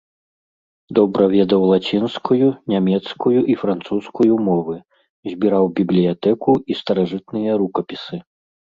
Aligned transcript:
Добра 0.99 1.27
ведаў 1.33 1.61
лацінскую, 1.71 2.47
нямецкую 2.73 3.39
і 3.55 3.59
французскую 3.65 4.33
мовы, 4.51 4.75
збіраў 5.35 5.65
бібліятэку 5.81 6.51
і 6.71 6.83
старажытныя 6.85 7.51
рукапісы. 7.65 8.15